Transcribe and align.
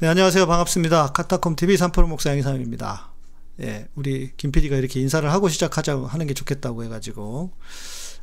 네, 0.00 0.06
안녕하세요. 0.06 0.46
반갑습니다. 0.46 1.08
카타콤 1.08 1.56
TV 1.56 1.74
3프로 1.74 2.06
목사 2.06 2.30
양이삼입니다. 2.30 3.10
예, 3.62 3.88
우리 3.96 4.30
김 4.36 4.52
PD가 4.52 4.76
이렇게 4.76 5.00
인사를 5.00 5.28
하고 5.28 5.48
시작하자고 5.48 6.06
하는 6.06 6.28
게 6.28 6.34
좋겠다고 6.34 6.84
해가지고, 6.84 7.50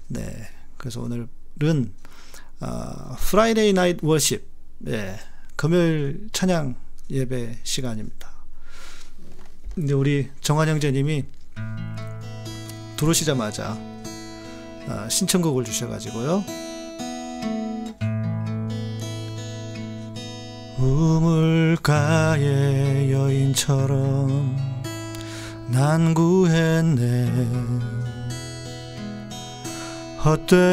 네, 0.07 0.47
그래서 0.77 1.01
오늘은, 1.01 1.93
어, 2.61 3.15
Friday 3.19 3.73
night 3.73 4.05
worship, 4.05 4.47
예, 4.87 5.19
금요일 5.57 6.29
찬양 6.31 6.75
예배 7.09 7.59
시간입니다. 7.63 8.31
근데 9.73 9.93
우리 9.93 10.29
정한 10.39 10.69
형제님이 10.69 11.25
들어오시자마자 12.95 13.77
어, 14.87 15.09
신청곡을 15.09 15.65
주셔가지고요. 15.65 16.74
우물가의 20.85 22.45
여인처럼 23.11 24.55
난 25.67 26.13
구했네. 26.13 27.25
헛되고 30.23 30.69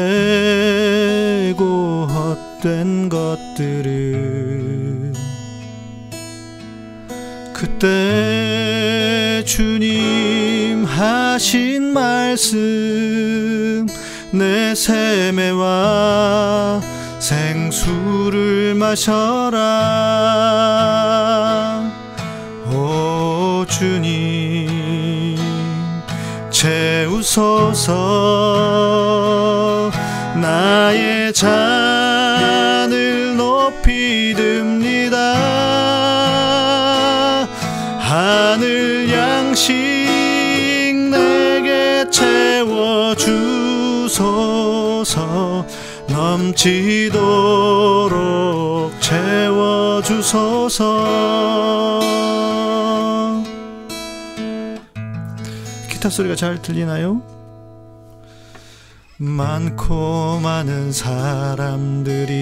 헛된 2.07 3.09
것들을 3.09 5.11
그때 7.53 9.43
주님 9.45 10.85
하신 10.85 11.93
말씀 11.93 13.85
내 14.31 14.73
세매와 14.73 16.81
생수를 17.83 18.75
마셔라. 18.75 19.59
오 22.71 23.65
주님 23.67 25.37
채우소서. 26.49 27.91
나의 30.35 31.33
잔을 31.33 33.35
높이 33.35 34.33
듭니다. 34.33 35.17
하늘 37.99 39.11
양식 39.11 39.73
내게 41.11 42.05
채워주소서. 42.09 43.23
넘치도록 46.07 47.62
채워주소서 50.73 51.13
기타 55.89 56.09
소리가 56.09 56.35
잘 56.35 56.59
들리나요? 56.61 57.21
많고 59.17 60.39
많은 60.41 60.91
사람들이 60.91 62.33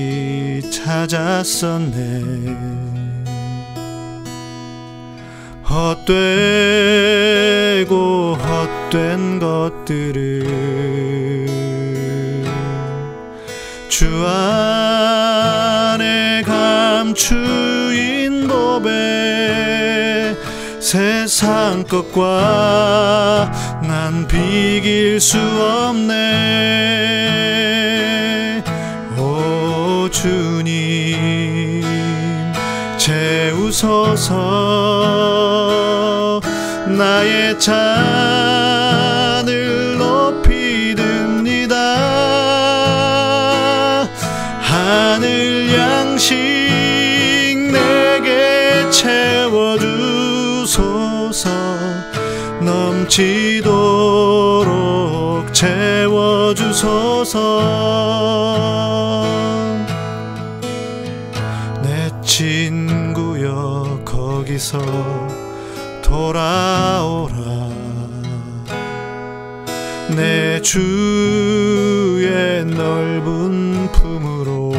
찾았었네 0.71 2.21
헛되고 5.69 6.75
헛된 8.35 9.39
것들을 9.39 10.45
주 13.89 14.25
안에 14.25 15.01
감추 16.43 17.70
인 18.81 18.83
법에 18.83 20.35
세상 20.79 21.83
것과 21.83 23.51
난 23.83 24.27
비길 24.27 25.19
수 25.19 25.37
없네. 25.37 26.11
오 29.17 30.09
주님 30.09 31.83
채우소서. 32.97 34.31
나의 36.87 37.59
잔 37.59 38.20
채워주소서. 57.31 57.61
내 61.81 62.11
친구여 62.21 64.01
거기서 64.03 64.77
돌아오라. 66.03 67.71
내 70.15 70.61
주의 70.61 72.65
넓은 72.65 73.89
품으로 73.93 74.71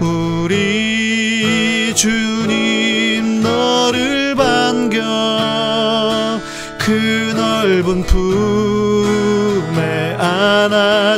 우리 0.00 1.94
주님 1.94 3.42
너를 3.42 4.34
반겨 4.34 5.00
그 6.78 7.32
넓은 7.34 8.02
안아 8.02 8.53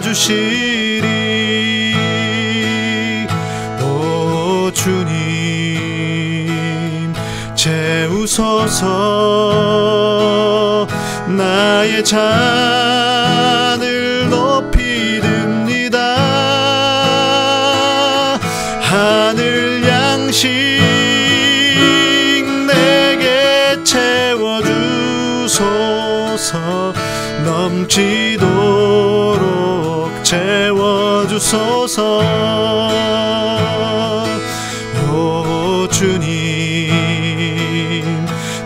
주시리. 0.07 1.97
오 3.83 4.71
주님 4.73 5.13
채우소서. 7.57 8.87
나의 11.27 12.05
잔 12.05 12.86
채워주소서. 31.97 32.21
오 35.11 35.89
주님 35.89 37.25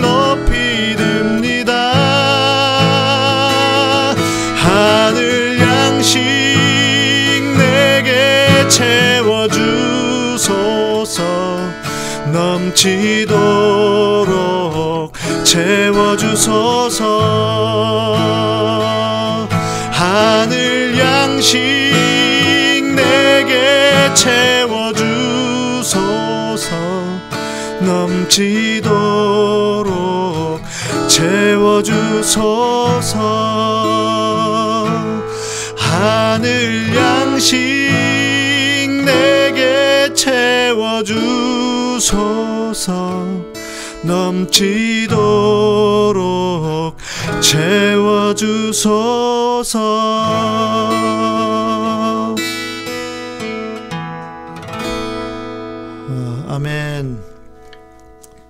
높이 0.00 0.96
듭니다. 0.96 1.92
하늘 4.56 5.60
양식 5.60 6.18
내게 7.58 8.66
채워주소서. 8.68 9.66
넘치도 12.32 13.35
주소서. 31.86 33.22
하늘 35.76 36.96
양식 36.96 37.56
내게 39.04 40.12
채워주소서. 40.12 41.14
넘치도록 44.02 45.16
채워주소서. 47.40 48.76
어, 56.08 56.46
아멘. 56.48 57.20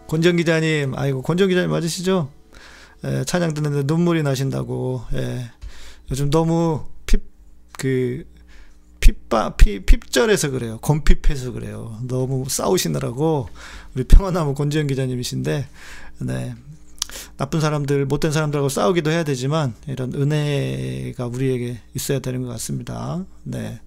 권정 0.08 0.36
기자님 0.36 0.94
아이고 0.96 1.20
권정 1.20 1.48
기자님 1.48 1.70
맞으시죠? 1.70 2.30
예, 3.04 3.24
찬양 3.24 3.54
듣는데 3.54 3.82
눈물이 3.84 4.22
나신다고. 4.22 5.02
예. 5.14 5.50
요즘 6.10 6.30
너무 6.30 6.84
핍, 7.06 7.22
그, 7.78 8.24
핍바, 9.00 9.56
피, 9.56 9.84
핍절해서 9.84 10.50
그래요. 10.50 10.78
곰핍해서 10.80 11.52
그래요. 11.52 11.98
너무 12.02 12.44
싸우시느라고 12.48 13.48
우리 13.94 14.04
평화나무 14.04 14.54
권지현 14.54 14.86
기자님이신데, 14.86 15.66
네. 16.20 16.54
나쁜 17.36 17.60
사람들, 17.60 18.06
못된 18.06 18.32
사람들하고 18.32 18.68
싸우기도 18.68 19.10
해야 19.10 19.22
되지만, 19.22 19.74
이런 19.86 20.12
은혜가 20.12 21.26
우리에게 21.26 21.80
있어야 21.94 22.18
되는 22.18 22.42
것 22.42 22.48
같습니다. 22.48 23.24
네. 23.44 23.80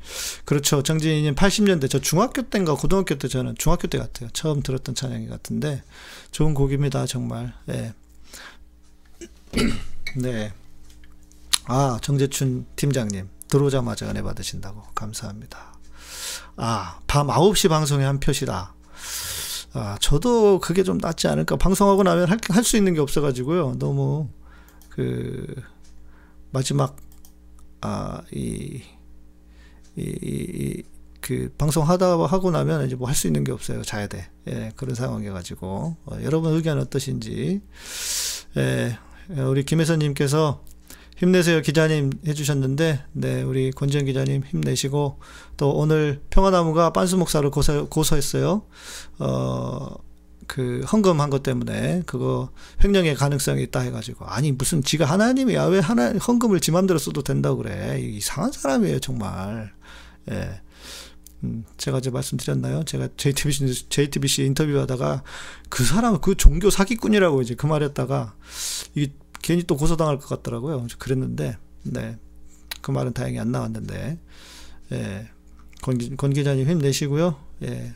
그렇죠. 0.45 0.83
정진이님 0.83 1.35
80년대, 1.35 1.89
저 1.89 1.99
중학교 1.99 2.43
때인가 2.43 2.75
고등학교 2.75 3.15
때 3.15 3.27
저는 3.27 3.55
중학교 3.57 3.87
때 3.87 3.97
같아요. 3.97 4.29
처음 4.31 4.61
들었던 4.61 4.95
찬양이 4.95 5.27
같은데, 5.27 5.83
좋은 6.31 6.53
곡입니다. 6.53 7.05
정말. 7.05 7.53
네. 7.65 7.93
네. 10.15 10.53
아, 11.65 11.99
정재춘 12.01 12.65
팀장님. 12.75 13.29
들어오자마자 13.47 14.07
은혜 14.09 14.21
받으신다고. 14.21 14.83
감사합니다. 14.95 15.77
아, 16.55 16.99
밤 17.07 17.27
9시 17.27 17.69
방송에 17.69 18.03
한 18.05 18.19
표시다. 18.19 18.73
아, 19.73 19.97
저도 20.01 20.59
그게 20.59 20.83
좀 20.83 20.97
낫지 20.97 21.27
않을까. 21.27 21.55
방송하고 21.57 22.03
나면 22.03 22.27
할 22.49 22.63
수 22.63 22.77
있는 22.77 22.93
게 22.93 22.99
없어가지고요. 22.99 23.75
너무, 23.79 24.29
그, 24.89 25.45
마지막, 26.51 26.97
아, 27.81 28.21
이, 28.31 28.81
이, 29.95 30.01
이, 30.01 30.83
그, 31.21 31.53
방송하다 31.57 32.17
하고 32.25 32.51
나면 32.51 32.85
이제 32.87 32.95
뭐 32.95 33.07
할 33.07 33.15
수 33.15 33.27
있는 33.27 33.43
게 33.43 33.51
없어요. 33.51 33.83
자야 33.83 34.07
돼. 34.07 34.29
예, 34.47 34.71
그런 34.75 34.95
상황이어가지고. 34.95 35.97
어, 36.05 36.17
여러분 36.23 36.53
의견 36.53 36.79
어떠신지. 36.79 37.61
예, 38.57 38.97
우리 39.29 39.63
김혜선님께서 39.63 40.63
힘내세요. 41.17 41.61
기자님 41.61 42.11
해주셨는데 42.25 43.03
네 43.13 43.41
우리 43.41 43.71
권지현 43.71 44.05
기자님 44.05 44.43
힘내시고 44.43 45.19
또 45.57 45.71
오늘 45.71 46.21
평화나무가 46.29 46.91
빤수 46.93 47.17
목사를 47.17 47.49
고소, 47.49 47.87
고소했어요. 47.89 48.63
어 49.19 50.09
그 50.49 50.81
헌금한 50.91 51.29
것 51.29 51.43
때문에 51.43 52.01
그거 52.07 52.49
횡령의 52.83 53.13
가능성이 53.13 53.61
있다 53.63 53.81
해가지고. 53.81 54.25
아니 54.25 54.51
무슨 54.51 54.81
지가 54.83 55.05
하나님이야. 55.05 55.65
왜 55.65 55.77
하나 55.79 56.11
헌금을 56.11 56.59
지 56.59 56.71
맘대로 56.71 56.97
써도 56.97 57.21
된다고 57.21 57.57
그래. 57.57 57.99
이상한 58.01 58.51
사람이에요 58.51 58.99
정말. 58.99 59.71
예. 60.31 60.59
음, 61.43 61.63
제가 61.77 61.99
이제 61.99 62.09
말씀드렸나요? 62.09 62.83
제가 62.83 63.09
JTBC, 63.15 63.89
JTBC 63.89 64.43
인터뷰 64.45 64.77
하다가 64.79 65.23
그 65.69 65.83
사람은 65.83 66.21
그 66.21 66.35
종교 66.35 66.69
사기꾼이라고 66.69 67.41
이제 67.41 67.55
그 67.55 67.65
말했다가 67.65 68.35
이 68.95 69.11
괜히 69.41 69.63
또 69.63 69.77
고소당할 69.77 70.19
것 70.19 70.27
같더라고요. 70.27 70.85
그랬는데, 70.97 71.57
네. 71.83 72.17
그 72.81 72.91
말은 72.91 73.13
다행히 73.13 73.39
안 73.39 73.51
나왔는데, 73.51 74.19
예. 74.91 75.29
권, 75.81 75.97
권 76.17 76.33
기자님 76.33 76.69
힘내시고요. 76.69 77.39
예. 77.63 77.93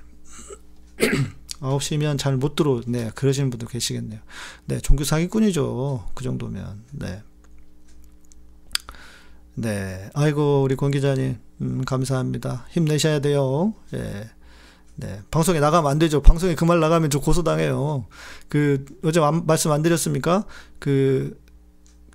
9시면 1.60 2.18
잘 2.18 2.38
못 2.38 2.56
들어, 2.56 2.82
네. 2.88 3.10
그러시는 3.16 3.50
분도 3.50 3.68
계시겠네요. 3.68 4.20
네. 4.66 4.80
종교 4.80 5.04
사기꾼이죠. 5.04 6.10
그 6.14 6.24
정도면. 6.24 6.84
네. 6.92 7.22
네. 9.56 10.10
아이고, 10.14 10.64
우리 10.64 10.76
권 10.76 10.92
기자님, 10.92 11.38
음, 11.62 11.86
감사합니다. 11.86 12.66
힘내셔야 12.72 13.20
돼요. 13.20 13.74
예. 13.94 14.30
네. 14.96 15.22
방송에 15.32 15.60
나가면 15.60 15.90
안 15.92 16.00
되죠. 16.00 16.22
방송에 16.22 16.56
그 16.56 16.66
말 16.66 16.80
나가면 16.80 17.10
저 17.10 17.20
고소당해요. 17.20 18.06
그, 18.48 18.86
어제 19.04 19.20
말씀 19.46 19.72
안 19.72 19.82
드렸습니까? 19.82 20.46
그, 20.80 21.40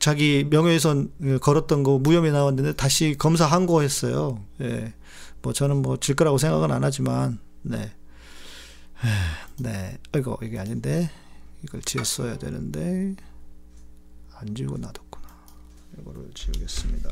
자기 0.01 0.47
명예훼손 0.49 1.39
걸었던 1.41 1.83
거 1.83 1.99
무혐의 1.99 2.31
나왔는데 2.31 2.75
다시 2.75 3.17
검사 3.19 3.47
항고했어요. 3.47 4.45
예. 4.63 4.95
뭐 5.43 5.53
저는 5.53 5.83
뭐 5.83 5.97
질 5.97 6.15
거라고 6.15 6.39
생각은 6.39 6.71
안 6.73 6.85
하지만, 6.85 7.39
네. 7.63 7.93
네. 9.59 9.99
아이고, 10.13 10.39
이게 10.43 10.59
아닌데. 10.59 11.11
이걸 11.65 11.83
지었어야 11.83 12.39
되는데, 12.39 13.15
안 14.37 14.55
지우고 14.55 14.79
놔뒀구나. 14.79 15.29
이거를 16.01 16.31
지우겠습니다. 16.35 17.09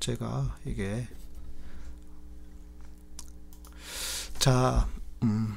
제가 0.00 0.56
이게 0.64 1.06
자, 4.38 4.86
음, 5.22 5.54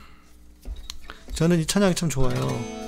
저는 1.33 1.59
이 1.59 1.65
찬양이 1.65 1.93
참 1.95 2.09
좋아요. 2.09 2.79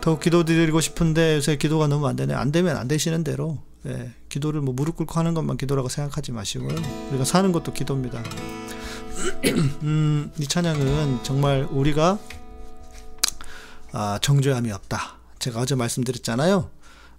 더 0.00 0.18
기도드리고 0.18 0.80
싶은데 0.80 1.36
요새 1.36 1.56
기도가 1.56 1.86
너무 1.86 2.06
안 2.06 2.16
되네. 2.16 2.32
안 2.32 2.50
되면 2.50 2.76
안 2.76 2.88
되시는 2.88 3.24
대로 3.24 3.58
예, 3.86 4.12
기도를 4.28 4.60
뭐 4.60 4.74
무릎 4.74 4.96
꿇고 4.96 5.18
하는 5.18 5.34
것만 5.34 5.56
기도라고 5.56 5.88
생각하지 5.88 6.32
마시고요. 6.32 6.74
우리가 7.10 7.24
사는 7.24 7.52
것도 7.52 7.72
기도입니다. 7.72 8.22
음, 9.82 10.32
이 10.38 10.46
찬양은 10.46 11.24
정말 11.24 11.66
우리가 11.70 12.18
아, 13.92 14.18
정죄함이 14.22 14.70
없다. 14.72 15.18
제가 15.38 15.60
어제 15.60 15.74
말씀드렸잖아요. 15.74 16.70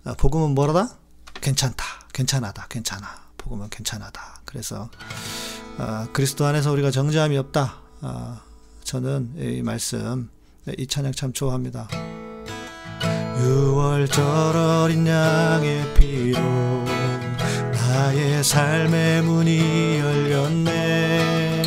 아, 0.05 0.13
복음은 0.15 0.55
뭐라다? 0.55 0.97
괜찮다. 1.41 1.85
괜찮하다. 2.19 2.67
괜찮아. 2.69 3.07
복음은 3.37 3.69
괜찮하다. 3.69 4.41
그래서 4.43 4.89
아, 5.77 6.05
그리스도 6.11 6.45
안에서 6.45 6.69
우리가 6.73 6.91
정죄함이 6.91 7.37
없다. 7.37 7.75
아, 8.01 8.41
저는 8.83 9.35
이 9.37 9.61
말씀, 9.61 10.29
이 10.77 10.85
찬양 10.85 11.13
참 11.13 11.31
좋아합니다. 11.31 11.87
6월절 13.37 14.83
어린 14.83 15.07
양의 15.07 15.93
피로 15.93 16.41
나의 17.71 18.43
삶의 18.43 19.21
문이 19.21 19.99
열렸네 19.99 21.63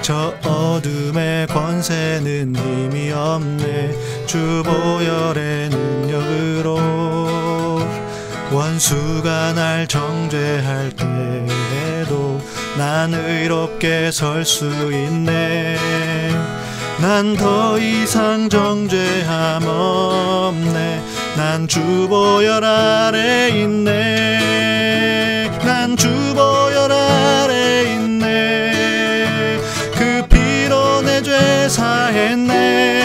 저 0.00 0.34
어둠의 0.42 1.46
권세는 1.48 2.56
힘이 2.56 3.12
없네 3.12 4.24
주 4.24 4.62
보혈의 4.64 5.68
능력으로 5.68 6.93
원수가 8.74 9.52
날 9.52 9.86
정죄할 9.86 10.90
때에도 10.96 12.40
난 12.76 13.14
의롭게 13.14 14.10
설 14.10 14.44
수 14.44 14.64
있네. 14.92 15.76
난 17.00 17.36
더 17.36 17.78
이상 17.78 18.48
정죄함 18.48 19.62
없네. 19.66 21.02
난 21.36 21.68
주보혈 21.68 22.64
아래 22.64 23.50
있네. 23.50 25.50
난 25.64 25.96
주보혈 25.96 26.90
아래 26.90 27.92
있네. 27.92 29.60
그 29.94 30.26
피로 30.28 31.00
내 31.02 31.22
죄 31.22 31.68
사했네 31.68 33.03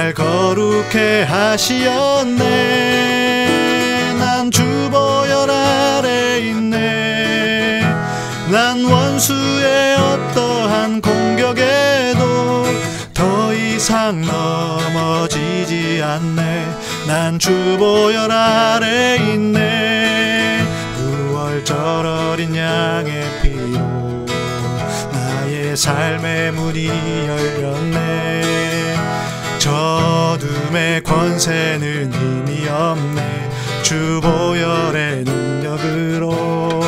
날 0.00 0.14
거룩해 0.14 1.24
하시었네. 1.24 2.48
주보혈 4.50 5.50
아래 5.50 6.38
있네. 6.38 7.82
난 8.50 8.82
원수의 8.82 9.96
어떠한 9.96 11.02
공격에도 11.02 12.64
더 13.12 13.52
이상 13.52 14.22
넘어지지 14.22 16.02
않네. 16.02 16.66
난 17.06 17.38
주보혈 17.38 18.32
아래 18.32 19.16
있네. 19.16 20.64
9월절 20.96 22.32
어린 22.32 22.56
양의 22.56 23.42
피로 23.42 24.24
나의 25.12 25.76
삶의 25.76 26.52
문이 26.52 26.88
열렸네 26.88 28.79
저둠의 29.60 31.02
권세는 31.02 32.12
힘이 32.12 32.66
없네. 32.68 33.50
주 33.82 34.20
보혈의 34.22 35.24
능력으로 35.24 36.80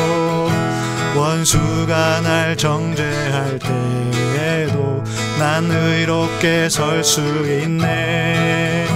원수가 1.15 2.21
날 2.21 2.57
정죄할 2.57 3.59
때에도 3.59 5.03
난 5.39 5.69
의롭게 5.69 6.67
설 6.69 7.03
수 7.03 7.21
있네. 7.21 8.87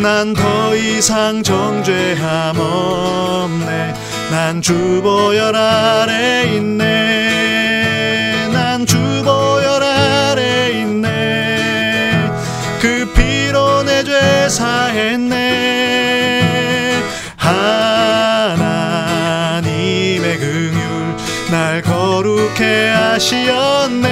난 0.00 0.32
더 0.34 0.76
이상 0.76 1.42
정죄함 1.42 2.56
없네. 2.56 3.94
난 4.30 4.62
주 4.62 5.00
보혈 5.02 5.56
아래 5.56 6.44
있네 6.54 7.17
사했네. 14.48 16.42
하나님의 17.36 18.58
긍휼 20.38 21.16
날 21.50 21.82
거룩해 21.82 22.88
하시었네. 22.90 24.08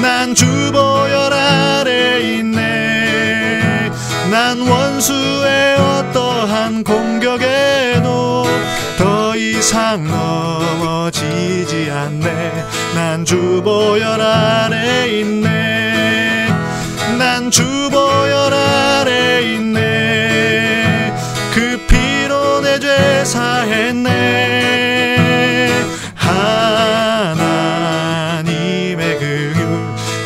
난 0.00 0.34
주보혈 0.34 1.32
아래 1.32 2.20
있네. 2.20 3.90
난 4.30 4.60
원수의 4.60 5.76
어떠한 5.76 6.84
공격에도 6.84 8.44
더 8.98 9.34
이상 9.36 10.04
넘어지지 10.06 11.90
않네. 11.90 12.64
난 12.94 13.24
주보혈 13.24 14.20
아래 14.20 15.08
있네 15.08 15.69
난 17.40 17.50
주보혈 17.50 18.52
아래 18.52 19.40
있네. 19.54 21.14
그 21.54 21.80
피로 21.88 22.60
내 22.60 22.78
죄 22.78 23.24
사했네. 23.24 24.10
하나님의 28.26 29.18
긍휼 29.18 29.56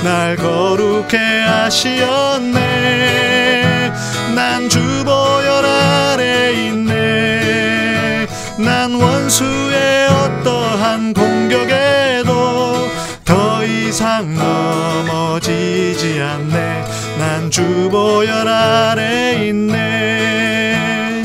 날 0.03 0.35
거룩해 0.35 1.43
하시었네. 1.43 2.63
난 4.35 4.69
주보혈 4.69 5.65
아래 5.65 6.53
있네. 6.67 8.27
난 8.59 8.93
원수의 8.93 10.09
어떠한 10.09 11.15
공격에도 11.15 12.89
더 13.25 13.65
이상 13.65 14.35
넘어지지 14.35 16.21
않네 16.21 16.85
난 17.25 17.51
주보혈 17.51 18.47
아래 18.47 19.49
있네. 19.49 21.25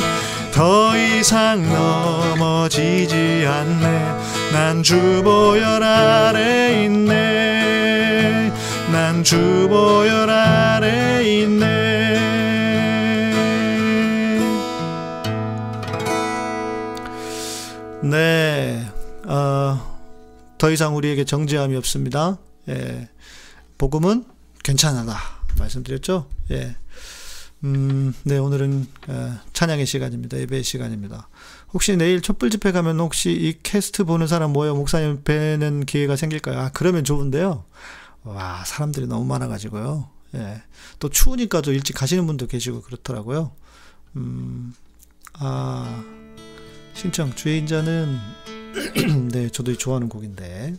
더 0.53 0.95
이상 0.95 1.61
넘어지지 1.67 3.45
않네. 3.45 4.15
난 4.53 4.81
주보혈 4.81 5.83
아래 5.83 6.85
있네. 6.85 8.53
난 8.93 9.25
주보혈 9.25 10.29
아래 10.29 11.21
있네. 11.25 11.69
네, 18.01 18.87
어, 19.27 19.99
더 20.57 20.71
이상 20.71 20.95
우리에게 20.95 21.25
정죄함이 21.25 21.75
없습니다. 21.75 22.37
예, 22.69 23.09
복음은 23.77 24.23
괜찮다 24.63 25.38
말씀드렸죠. 25.57 26.29
예, 26.51 26.75
음, 27.63 28.13
네 28.23 28.37
오늘은 28.37 28.87
어, 29.07 29.39
찬양의 29.53 29.85
시간입니다. 29.85 30.37
예배의 30.37 30.63
시간입니다. 30.63 31.29
혹시 31.73 31.95
내일 31.97 32.21
촛불 32.21 32.49
집회 32.49 32.71
가면 32.71 32.99
혹시 32.99 33.31
이 33.31 33.57
캐스트 33.61 34.03
보는 34.03 34.27
사람 34.27 34.53
모여 34.53 34.73
목사님 34.73 35.23
뵈는 35.23 35.85
기회가 35.85 36.15
생길까요? 36.15 36.59
아 36.59 36.71
그러면 36.73 37.03
좋은데요. 37.03 37.63
와 38.23 38.63
사람들이 38.65 39.07
너무 39.07 39.25
많아가지고요. 39.25 40.09
예, 40.35 40.61
또 40.99 41.09
추우니까 41.09 41.61
도 41.61 41.71
일찍 41.71 41.93
가시는 41.93 42.27
분도 42.27 42.47
계시고 42.47 42.81
그렇더라고요. 42.81 43.51
음, 44.15 44.73
아. 45.33 46.03
신청 46.99 47.33
주의 47.33 47.59
인자는 47.59 48.19
네 49.31 49.47
저도 49.47 49.73
좋아하는 49.77 50.09
곡인데 50.09 50.75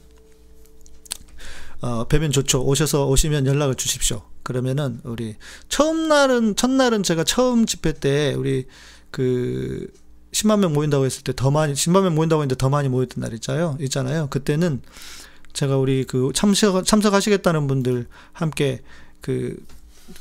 어, 1.80 2.04
뵈면 2.04 2.30
좋죠. 2.32 2.62
오셔서 2.64 3.06
오시면 3.06 3.46
연락을 3.46 3.74
주십시오. 3.74 4.22
그러면은 4.42 5.00
우리 5.04 5.36
처음 5.68 6.08
날은 6.08 6.56
첫날은 6.56 7.02
제가 7.02 7.24
처음 7.24 7.66
집회 7.66 7.92
때 7.92 8.34
우리 8.36 8.66
그 9.10 9.92
10만 10.32 10.60
명 10.60 10.72
모인다고 10.72 11.04
했을 11.04 11.22
때 11.22 11.32
더 11.32 11.50
많이 11.50 11.72
10만 11.72 12.02
명 12.02 12.14
모인다고 12.14 12.42
했는데 12.42 12.56
더 12.56 12.68
많이 12.68 12.88
모였던 12.88 13.22
날 13.22 13.34
있잖아요. 13.34 13.76
있잖아요. 13.80 14.28
그때는 14.28 14.82
제가 15.52 15.76
우리 15.78 16.04
그 16.04 16.30
참석 16.34 16.84
참석하시겠다는 16.84 17.66
분들 17.66 18.06
함께 18.32 18.82
그, 19.20 19.62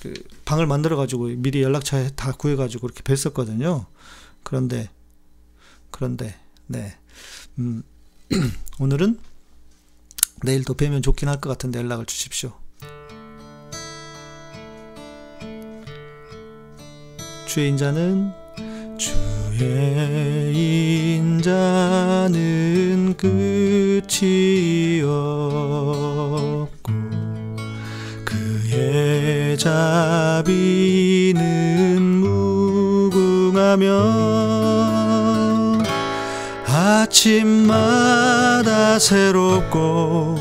그 0.02 0.14
방을 0.46 0.66
만들어 0.66 0.96
가지고 0.96 1.26
미리 1.28 1.62
연락처 1.62 2.10
다 2.12 2.32
구해 2.32 2.56
가지고 2.56 2.88
이렇게 2.88 3.04
뵀었거든요. 3.04 3.86
그런데 4.44 4.90
그런데 5.92 6.36
네 6.68 6.98
음, 7.60 7.84
오늘은 8.80 9.20
내일 10.44 10.64
또 10.64 10.74
뵈면 10.74 11.02
좋긴 11.02 11.28
할 11.30 11.40
것 11.42 11.50
같은데 11.50 11.80
연락을 11.80 12.06
주십시오. 12.06 12.52
주의 17.46 17.70
인자는 17.70 18.32
주의 18.98 20.54
인자는 21.18 23.16
끝이 23.18 25.02
없고 25.02 26.70
그의 28.24 29.58
자비는 29.58 31.40
무궁하며 33.10 33.90
아침마다 37.02 39.00
새롭고 39.00 40.36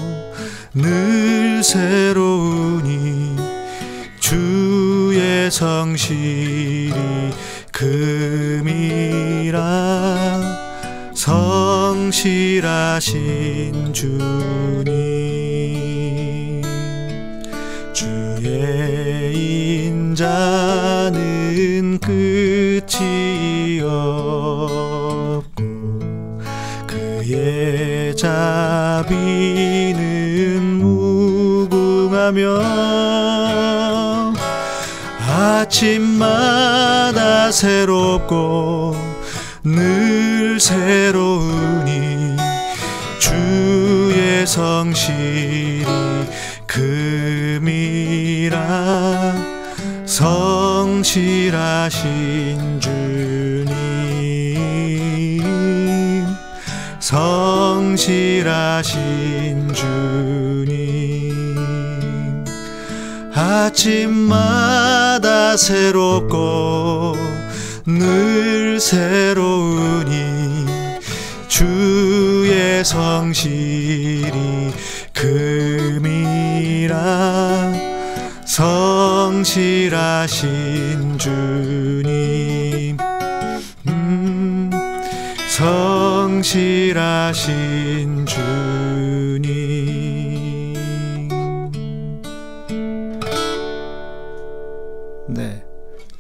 늘 0.75 1.63
새로우니 1.63 3.37
주의 4.19 5.49
성실이 5.53 6.93
금이라 7.71 9.59
성실하신 11.15 13.05
주님. 13.93 14.89
주의 17.93 19.35
인자는 19.87 21.19
끝이 22.01 23.18
하며 32.29 32.61
아침마다 35.63 37.51
새롭고 37.51 38.95
늘 39.65 40.61
새로우니 40.61 42.37
주의 43.19 44.47
성실이 44.47 45.87
금이라 46.67 48.59
성실하신 50.05 51.49
주님. 52.81 53.73
성실하신 57.01 58.93
주님 59.73 60.28
아침마다 63.51 65.27
새롭고 65.57 67.17
늘 67.87 68.79
새로우니 68.79 70.67
주의 71.49 72.85
성실이 72.85 74.31
금이라 75.15 76.29
성실하신 79.39 81.19
주님. 81.19 82.97
음, 83.87 84.71
성실하신 85.49 87.88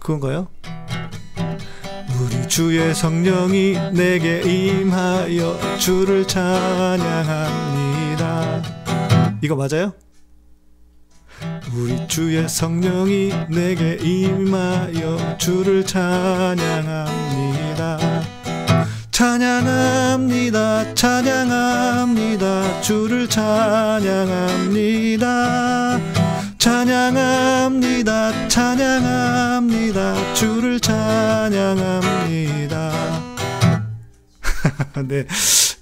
그건가요? 0.09 0.49
우리 2.19 2.49
주의 2.49 2.95
성령이 2.95 3.75
내게 3.93 4.41
임하여 4.41 5.77
주를 5.79 6.27
찬양합니다. 6.27 7.03
이거 9.43 9.55
맞아요? 9.55 9.93
우리 11.75 12.09
주의 12.09 12.49
성령이 12.49 13.35
내게 13.51 13.99
임하여 14.01 15.37
주를 15.37 15.85
찬양합니다. 15.85 16.57
찬양합니다. 19.11 20.95
찬양합니다. 20.95 22.81
주를 22.81 23.29
찬양합니다. 23.29 24.09
찬양합니다. 26.59 28.49
찬양합니다. 28.49 30.35
주를 30.35 30.81
찬양합니다. 30.81 31.59
네. 35.07 35.27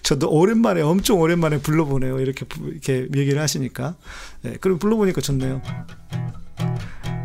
저도 0.03 0.31
오랜만에 0.31 0.83
엄청 0.83 1.19
오랜만에 1.19 1.59
불러보네요. 1.59 2.21
이렇게 2.21 2.47
이렇게 2.65 3.09
얘기를 3.17 3.41
하시니까. 3.43 3.97
네, 4.43 4.57
그럼 4.61 4.79
불러보니까 4.79 5.21
좋네요. 5.21 5.61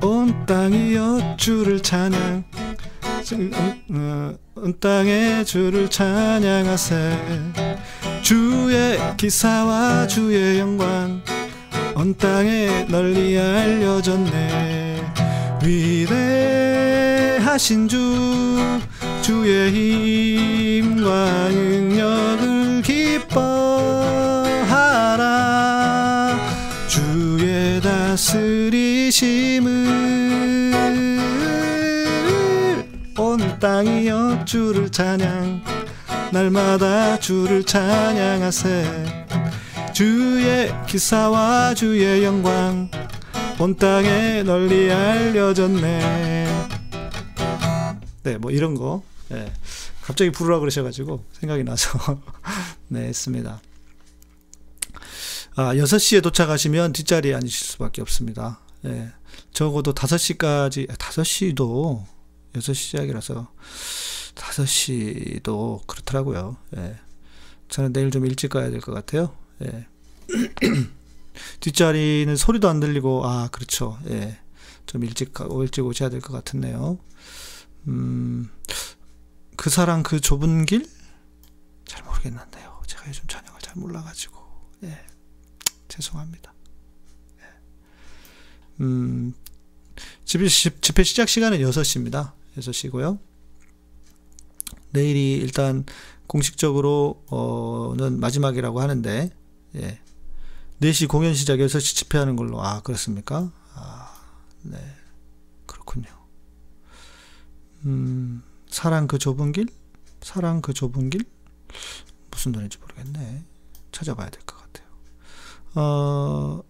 온 0.02 0.46
땅이 0.48 0.96
여 0.96 1.36
주를 1.38 1.84
찬양 1.84 2.44
어, 3.92 4.34
온 4.56 4.80
땅에 4.80 5.44
주를 5.44 5.90
찬양하세 5.90 7.18
주의 8.24 8.98
기사와 9.18 10.08
주의 10.08 10.58
영광 10.60 11.21
온 12.02 12.18
땅에 12.18 12.88
널리 12.90 13.38
알려졌네. 13.38 15.14
위대하신 17.38 17.88
주 17.88 18.58
주의 19.22 20.82
힘과 20.82 21.50
능력을 21.50 22.82
기뻐하라. 22.82 23.60
주의 26.88 27.80
다스리심을 27.80 29.70
온 33.16 33.60
땅이여 33.60 34.46
주를 34.46 34.90
찬양 34.90 35.62
날마다 36.32 37.20
주를 37.20 37.64
찬양하세 37.64 39.21
주의 40.06 40.74
기사와 40.88 41.76
주의 41.76 42.24
영광 42.24 42.90
온 43.60 43.76
땅에 43.76 44.42
널리 44.42 44.92
알려졌네 44.92 46.48
네, 48.24 48.38
뭐 48.40 48.50
이런 48.50 48.74
거. 48.74 49.04
네. 49.30 49.54
갑자기 50.02 50.32
부르라 50.32 50.58
그러셔가지고 50.58 51.24
생각이 51.34 51.64
나서 51.64 52.00
네, 52.90 53.02
했습니다. 53.10 53.62
아, 55.56 55.76
6시에 55.76 56.24
도착하시면 56.24 56.94
뒷자리에 56.94 57.36
앉으실 57.36 57.68
수밖에 57.68 58.02
없습니다. 58.02 58.60
예. 58.86 59.12
적어도 59.54 59.94
5시까지, 59.94 60.88
5시도 60.98 62.06
6시 62.54 62.74
시작이라서 62.74 63.52
5시도 64.34 65.86
그렇더라고요. 65.86 66.58
예. 66.78 66.96
저는 67.70 67.94
내일 67.94 68.10
좀 68.10 68.26
일찍 68.26 68.50
가야 68.50 68.72
될 68.72 68.82
것 68.82 68.94
같아요. 68.94 69.36
예. 69.62 69.86
뒷자리는 71.60 72.36
소리도 72.36 72.70
안 72.70 72.80
들리고, 72.80 73.26
아, 73.26 73.50
그렇죠. 73.50 73.98
예. 74.10 74.40
좀 74.86 75.04
일찍, 75.04 75.34
일찍 75.62 75.86
오셔야 75.86 76.10
될 76.10 76.22
것 76.22 76.34
같은데요. 76.34 76.98
음, 77.88 78.50
그 79.56 79.70
사랑 79.70 80.04
그 80.04 80.20
좁은 80.20 80.66
길? 80.66 80.88
잘 81.86 82.04
모르겠는데요. 82.04 82.82
제가 82.88 83.08
요즘 83.08 83.26
찬양을 83.28 83.60
잘 83.62 83.74
몰라가지고, 83.78 84.38
예. 84.84 84.98
죄송합니다. 85.88 86.54
예. 87.40 87.46
음, 88.82 89.34
집회, 90.26 90.48
집회 90.48 91.04
시작 91.04 91.30
시간은 91.30 91.60
6시입니다. 91.60 92.34
6시고요. 92.58 93.20
내일이 94.92 95.34
일단 95.34 95.86
공식적으로, 96.28 97.24
어는 97.30 98.20
마지막이라고 98.20 98.82
하는데, 98.82 99.30
예. 99.76 100.00
4시 100.82 101.08
공연 101.08 101.34
시작 101.34 101.58
6시 101.58 101.96
집회하는 101.96 102.36
걸로, 102.36 102.62
아, 102.62 102.82
그렇습니까? 102.82 103.52
아, 103.76 104.20
네. 104.64 104.78
그렇군요. 105.66 106.10
음, 107.86 108.44
사랑 108.70 109.08
그 109.08 109.18
좁은 109.20 109.52
길? 109.52 109.68
사랑 110.22 110.62
그 110.62 110.74
좁은 110.74 111.10
길? 111.10 111.24
무슨 112.32 112.52
노래인지 112.52 112.78
모르겠네. 112.80 113.44
찾아봐야 113.92 114.30
될 114.30 114.42
것 114.46 114.58
같아요. 114.58 114.88
어, 115.76 116.64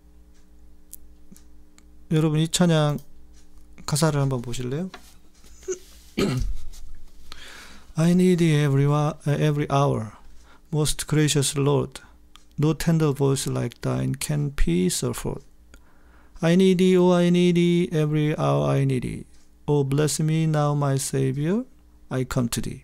여러분 2.11 2.39
이 2.39 2.47
찬양 2.47 2.99
가사를 3.85 4.19
한번 4.19 4.41
보실래요? 4.41 4.89
I 7.95 8.11
need 8.11 8.43
every, 8.43 8.85
every 9.27 9.67
hour, 9.71 10.11
most 10.73 11.07
gracious 11.07 11.57
Lord. 11.57 12.01
No 12.61 12.73
tender 12.73 13.11
voice 13.11 13.47
like 13.47 13.81
thine 13.81 14.13
can 14.13 14.51
peace 14.51 15.01
afford. 15.01 15.41
I 16.43 16.53
need 16.55 16.77
thee, 16.77 16.95
oh 16.95 17.11
I 17.11 17.29
need 17.31 17.55
thee, 17.55 17.89
every 17.91 18.37
hour 18.37 18.69
I 18.69 18.83
need 18.85 19.01
thee. 19.01 19.25
Oh 19.67 19.83
bless 19.83 20.19
me 20.19 20.45
now 20.45 20.75
my 20.75 20.95
Savior, 20.97 21.63
I 22.11 22.23
come 22.31 22.49
to 22.49 22.61
thee. 22.61 22.83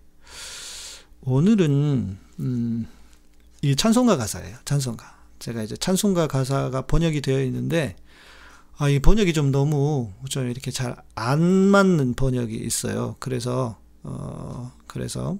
오늘은 1.21 2.17
음, 2.39 2.87
이 3.61 3.75
찬송가 3.75 4.17
가사예요. 4.17 4.57
찬송가. 4.65 5.15
제가 5.37 5.61
이제 5.61 5.77
찬송가 5.77 6.25
가사가 6.27 6.87
번역이 6.87 7.21
되어 7.21 7.43
있는데 7.43 7.95
아, 8.79 8.89
이 8.89 8.97
번역이 8.99 9.33
좀 9.33 9.51
너무 9.51 10.11
좀 10.29 10.49
이렇게 10.49 10.71
잘 10.71 10.95
안 11.13 11.39
맞는 11.41 12.15
번역이 12.15 12.55
있어요. 12.55 13.15
그래서 13.19 13.77
어 14.01 14.71
그래서 14.87 15.37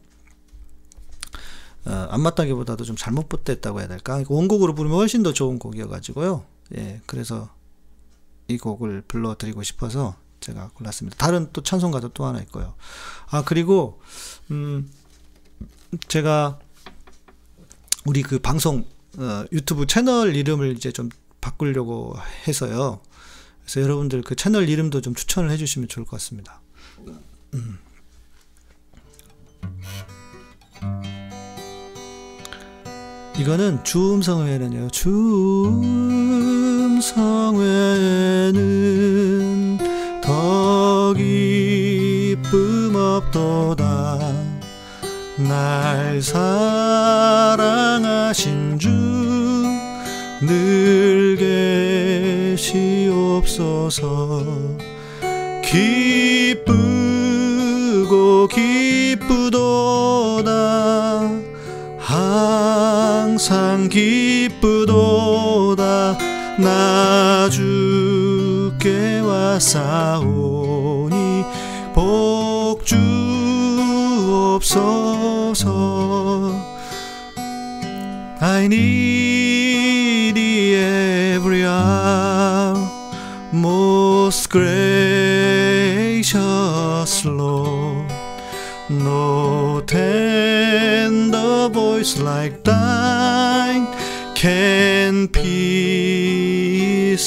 어, 1.88 2.08
안 2.10 2.22
맞다기보다도 2.22 2.84
좀 2.84 2.96
잘못 2.98 3.30
됐다고 3.46 3.80
해야 3.80 3.88
될까? 3.88 4.22
원곡으로 4.28 4.76
부르면 4.76 4.98
훨씬 4.98 5.24
더 5.24 5.32
좋은 5.32 5.58
곡이어가지고요. 5.58 6.44
예, 6.78 7.02
그래서 7.06 7.50
이 8.50 8.58
곡을 8.58 9.04
불러드리고 9.08 9.64
싶어서 9.64 10.16
제가 10.42 10.72
골랐습니다. 10.74 11.18
다른 11.18 11.50
또 11.54 11.64
찬송가도 11.64 12.10
또 12.10 12.26
하나 12.26 12.40
있고요. 12.42 12.76
아 13.30 13.44
그리고 13.44 14.02
음 14.52 14.92
제가 16.08 16.60
우리 18.06 18.22
그 18.22 18.40
방송 18.40 18.86
어, 19.18 19.46
유튜브 19.52 19.88
채널 19.88 20.36
이름을 20.36 20.76
이제 20.76 20.92
좀 20.92 21.10
바꾸려고 21.42 22.16
해서요. 22.48 23.02
그래서 23.62 23.82
여러분들 23.82 24.22
그 24.22 24.36
채널 24.36 24.70
이름도 24.70 25.02
좀 25.02 25.16
추천을 25.16 25.52
해주시면 25.52 25.88
좋을 25.88 26.06
것 26.06 26.12
같습니다. 26.12 26.62
음. 27.54 27.80
이거는 33.40 33.84
주음성회는요. 33.84 34.90
주음성회는 34.90 36.18
더 40.24 41.14
기쁨 41.14 42.96
없도다. 42.96 44.20
날 45.38 46.22
사랑하신 46.22 47.18
주 48.80 49.38
늘 50.42 51.36
계시옵소서 52.56 54.46
기 55.64 56.07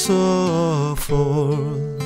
peace 0.01 0.09
afford. 0.09 2.01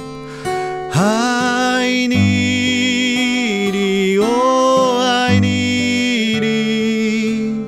I 0.94 2.08
need 2.10 3.72
thee, 3.72 4.18
oh, 4.20 4.98
I 5.00 5.40
need 5.40 6.44
thee. 6.44 7.66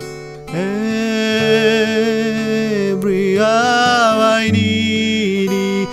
Every 2.89 3.39
hour 3.39 4.23
I 4.39 4.49
need 4.51 5.49
thee. 5.49 5.87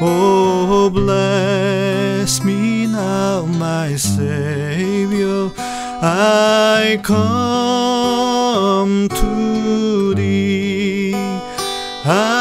Oh, 0.00 0.90
bless 0.90 2.44
me 2.44 2.86
now, 2.86 3.44
my 3.46 3.96
Savior. 3.96 5.50
I 6.02 7.00
come 7.02 7.18
to 9.08 10.14
thee. 10.14 11.14
I 12.04 12.39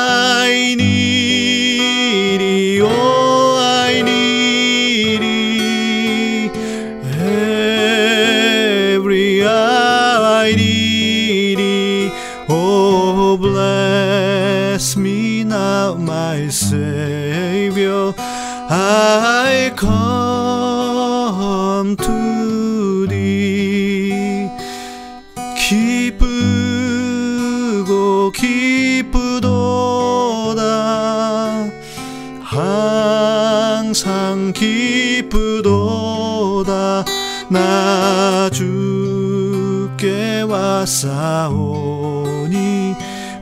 주께 40.90 41.08
왔사오니 41.10 42.96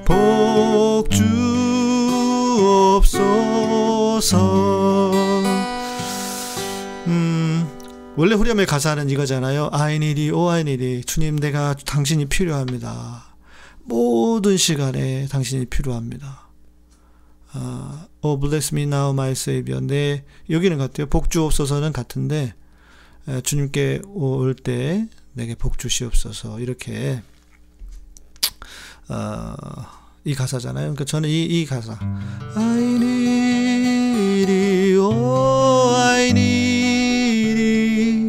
복주 0.04 1.24
없소서. 2.98 4.28
음 7.08 7.66
원래 8.18 8.36
후렴의 8.36 8.66
가사는 8.66 9.10
이거잖아요. 9.10 9.70
I 9.72 9.96
need 9.96 10.30
you, 10.30 10.38
oh 10.38 10.52
I 10.54 10.60
need 10.62 10.84
you 10.84 11.04
주님 11.04 11.38
내가 11.38 11.74
당신이 11.74 12.26
필요합니다. 12.26 13.24
모든 13.86 14.58
시간에 14.58 15.28
당신이 15.28 15.68
필요합니다. 15.68 16.50
아, 17.54 18.08
Oh 18.22 18.38
bless 18.38 18.76
me 18.76 18.84
now 18.84 19.12
my 19.12 19.32
savior. 19.32 19.82
네 19.86 20.26
여기는 20.50 20.78
같아요. 20.78 21.08
복주옵소서는 21.08 21.94
같은데 21.94 22.54
에, 23.30 23.40
주님께 23.42 24.02
올 24.06 24.54
때 24.54 25.08
내게 25.34 25.56
복주시옵소서. 25.56 26.60
이렇게 26.60 27.22
어, 29.10 29.56
이 30.26 30.34
가사잖아요 30.36 30.84
그러니까 30.94 31.06
저는 31.06 31.30
이, 31.30 31.44
이 31.44 31.66
가사 31.66 31.98
I 32.56 32.82
need 32.82 34.52
you 34.52 35.06
oh 35.06 35.96
I 35.96 36.30
need 36.32 37.58
you 37.58 38.28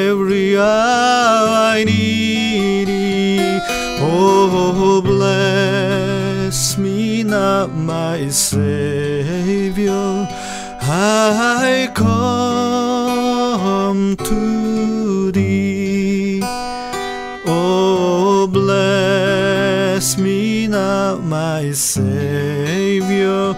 every 0.00 0.56
hour 0.56 1.50
I 1.76 1.82
need 1.84 2.88
you 2.88 3.60
oh 4.00 5.02
bless 5.02 6.78
me 6.78 7.22
now 7.22 7.66
my 7.66 8.28
savior 8.30 10.26
I 10.82 11.90
come 11.94 12.06
to 14.16 14.59
now 20.70 21.18
my 21.18 21.72
savior 21.72 23.54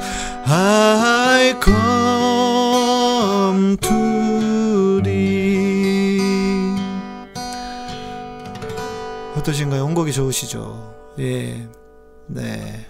I 0.47 1.55
come 1.61 3.77
to 3.77 5.03
thee 5.03 6.73
어떠신가요? 9.37 9.85
온곡이 9.85 10.13
좋으시죠? 10.13 10.95
예. 11.19 11.67
네. 12.27 12.87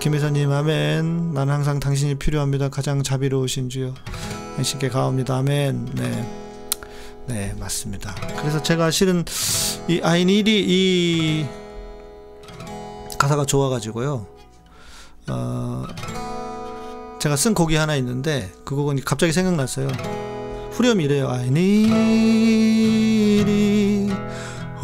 김혜선님, 0.00 0.50
아멘. 0.52 1.34
나는 1.34 1.52
항상 1.52 1.80
당신이 1.80 2.16
필요합니다. 2.16 2.68
가장 2.68 3.02
자비로우신 3.02 3.68
주요. 3.68 3.94
당신께 4.56 4.88
가옵니다. 4.88 5.36
아멘. 5.36 5.86
네. 5.94 6.28
네, 7.26 7.54
맞습니다. 7.58 8.14
그래서 8.40 8.62
제가 8.62 8.90
실은 8.90 9.24
이 9.88 10.00
I 10.02 10.22
need 10.22 10.50
이 10.50 11.46
가사가 13.28 13.44
좋아가지고요. 13.44 14.26
어, 15.28 15.84
제가 17.18 17.36
쓴 17.36 17.52
곡이 17.52 17.76
하나 17.76 17.94
있는데 17.96 18.50
그 18.64 18.74
곡은 18.74 19.00
갑자기 19.04 19.32
생각났어요. 19.32 19.88
후렴이 20.72 21.04
이래요. 21.04 21.28
I 21.28 21.48
need 21.48 21.92
it. 23.50 24.14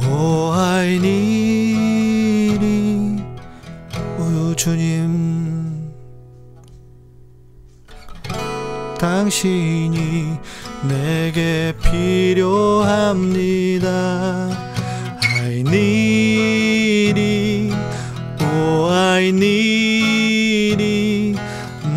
Oh, 0.06 0.52
I 0.52 0.96
need 0.96 2.62
it. 2.62 3.24
오, 4.20 4.54
주님. 4.54 5.94
당신이 8.98 10.38
내게 10.86 11.74
필요합니다. 11.82 13.04
Need 19.28 20.82
it. 20.82 21.38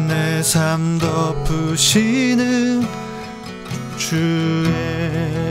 내삶 0.07 0.99
덮으시는 0.99 2.83
주의 3.97 4.71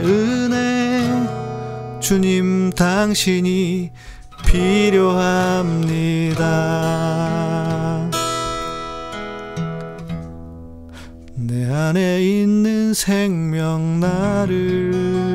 은혜. 0.03 1.09
주님, 1.99 2.71
당신이 2.71 3.91
필요합니다. 4.45 6.37
내 11.35 11.71
안에 11.71 12.21
있는 12.23 12.93
생명 12.93 13.99
나를 13.99 15.26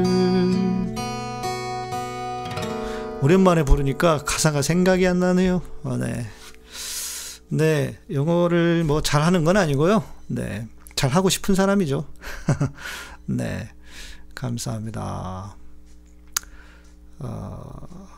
오랜만에 3.23 3.63
부르니까 3.63 4.19
가사가 4.25 4.63
생각이 4.63 5.07
안 5.07 5.21
나네요. 5.21 5.63
어, 5.85 5.97
네. 5.97 6.27
네, 7.51 7.97
영어를 8.11 8.83
뭐 8.83 9.01
잘하는 9.01 9.45
건 9.45 9.57
아니고요. 9.57 10.03
네, 10.27 10.67
잘하고 10.97 11.29
싶은 11.29 11.55
사람이죠. 11.55 12.05
네, 13.27 13.71
감사합니다. 14.35 15.57
어, 17.21 18.09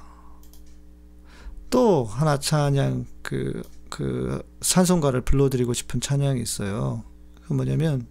또 1.69 2.05
하나 2.07 2.38
찬양 2.38 3.05
그, 3.21 3.62
그 3.90 4.43
산송가를 4.62 5.21
불러드리고 5.21 5.75
싶은 5.75 6.01
찬양이 6.01 6.40
있어요. 6.40 7.05
그 7.47 7.53
뭐냐면 7.53 8.07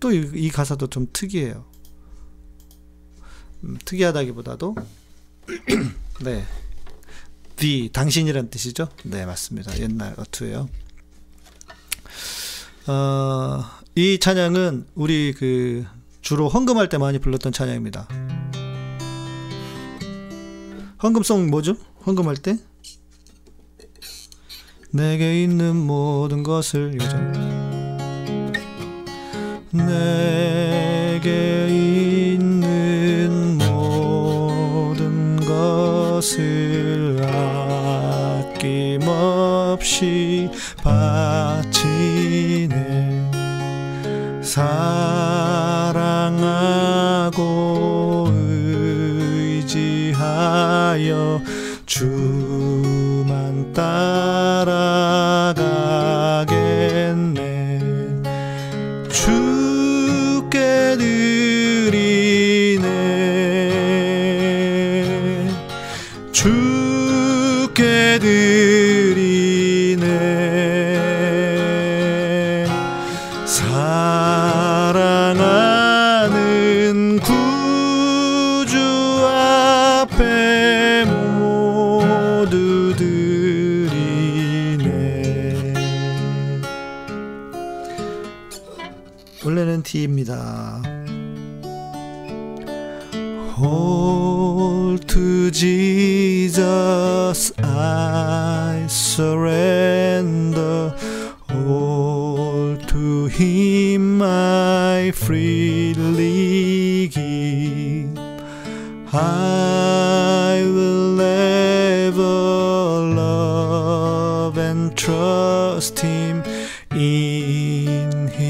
또이 0.00 0.48
가사도 0.48 0.86
좀 0.86 1.08
특이해요. 1.12 1.66
음, 3.64 3.76
특이하다기보다도 3.84 4.76
네. 6.22 6.44
the 7.56 7.88
당신이란 7.90 8.50
뜻이죠. 8.50 8.88
네, 9.04 9.26
맞습니다. 9.26 9.78
옛날 9.80 10.14
어투예요. 10.16 10.68
어, 12.86 13.64
이 13.94 14.18
찬양은 14.18 14.86
우리 14.94 15.34
그 15.36 15.84
주로 16.22 16.48
헌금할 16.48 16.88
때 16.88 16.98
많이 16.98 17.18
불렀던 17.18 17.52
찬양입니다. 17.52 18.08
헌금송 21.02 21.48
뭐죠? 21.50 21.76
헌금할 22.06 22.36
때? 22.36 22.58
내게 24.90 25.42
있는 25.42 25.76
모든 25.76 26.42
것을 26.42 26.94
이거죠. 26.94 27.16
내게 29.72 31.68
것을 36.18 37.16
아낌없이 38.48 40.50
바치네. 40.82 42.74
사랑하고 44.42 44.98
의지하여 49.60 51.40
주만 51.86 53.72
따 53.72 54.07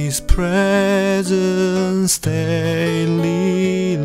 his 0.08 0.22
presence 0.22 2.16
daily. 2.16 3.98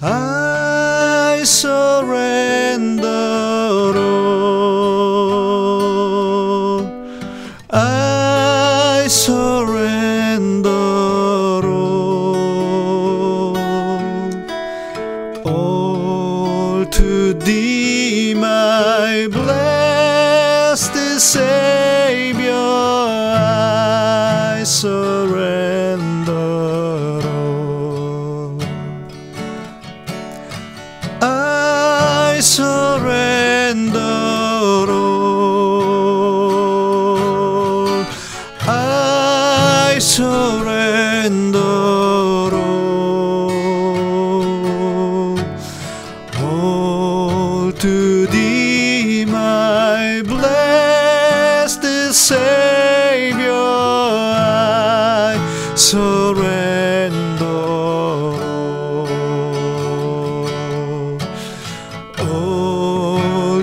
I 0.00 1.42
surrender 1.44 3.49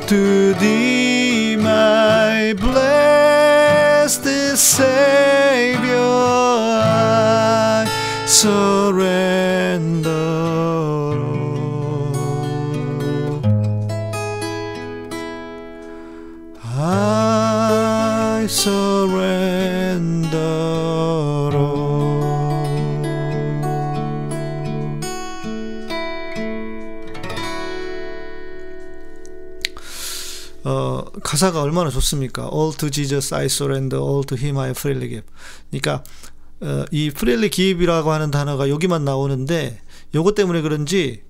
to 0.08 0.54
thee, 0.54 1.58
my 1.58 2.54
blessed 2.58 4.24
Savior, 4.56 5.98
I 5.98 7.86
surrender. 8.26 9.27
가사가 31.38 31.62
얼마나 31.62 31.92
좋습니까? 31.92 32.50
All 32.52 32.76
to 32.76 32.90
Jesus 32.90 33.34
I 33.34 33.46
surrender, 33.46 34.04
all 34.04 34.24
to 34.26 34.36
Him 34.36 34.58
I 34.58 34.72
freely 34.72 35.08
give. 35.08 35.28
그러니까 35.70 36.04
어, 36.60 36.84
이 36.92 37.08
freely 37.08 37.52
give이라고 37.52 38.12
하는 38.12 38.32
단어가 38.32 38.70
여기만 38.70 39.06
나오는데 39.06 39.80
요것 40.16 40.34
때문에 40.34 40.62
그런지 40.62 41.22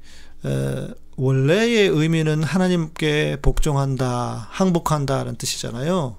어, 0.43 0.87
원래의 1.17 1.89
의미는 1.89 2.41
하나님께 2.41 3.39
복종한다, 3.41 4.47
항복한다는 4.49 5.35
뜻이잖아요. 5.35 6.15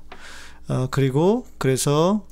어, 0.68 0.88
그리고 0.90 1.46
그래서 1.56 2.26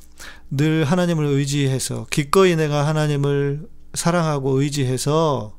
늘 0.51 0.85
하나님을 0.85 1.25
의지해서 1.25 2.07
기꺼이 2.11 2.55
내가 2.57 2.87
하나님을 2.87 3.67
사랑하고 3.95 4.61
의지해서 4.61 5.57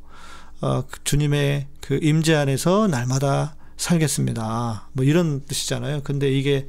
어, 0.61 0.83
그 0.87 1.03
주님의 1.03 1.67
그 1.81 1.99
임재 2.03 2.35
안에서 2.35 2.87
날마다 2.87 3.56
살겠습니다. 3.77 4.89
뭐 4.93 5.05
이런 5.05 5.45
뜻이잖아요. 5.45 6.01
근데 6.03 6.31
이게 6.31 6.67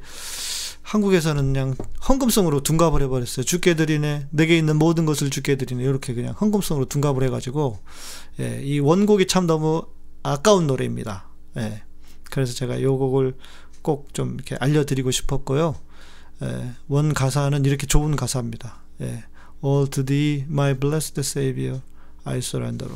한국에서는 0.81 1.53
그냥 1.53 1.75
헌금성으로 2.07 2.61
둔갑을 2.63 3.03
해버렸어요. 3.03 3.45
주께 3.45 3.75
드리네, 3.75 4.27
내게 4.31 4.57
있는 4.57 4.77
모든 4.77 5.05
것을 5.05 5.29
주께 5.29 5.55
드리네. 5.55 5.83
이렇게 5.83 6.13
그냥 6.13 6.33
헌금성으로 6.39 6.85
둔갑을 6.85 7.23
해가지고, 7.23 7.79
예, 8.39 8.61
이 8.63 8.79
원곡이 8.79 9.27
참 9.27 9.45
너무 9.45 9.85
아까운 10.23 10.65
노래입니다. 10.65 11.29
예, 11.57 11.83
그래서 12.31 12.53
제가 12.53 12.81
요 12.81 12.97
곡을 12.97 13.35
꼭 13.81 14.09
좀 14.13 14.35
이렇게 14.35 14.55
알려드리고 14.55 15.11
싶었고요. 15.11 15.75
예, 16.41 16.71
원 16.87 17.13
가사는 17.13 17.63
이렇게 17.65 17.85
좋은 17.85 18.15
가사입니다. 18.15 18.81
예, 19.01 19.23
All 19.63 19.89
to 19.89 20.03
thee, 20.03 20.45
my 20.49 20.73
blessed 20.73 21.19
Savior, 21.19 21.81
I 22.23 22.39
surrender. 22.39 22.91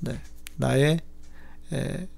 네, 0.00 0.20
나의 0.56 1.00
예, 1.72 2.08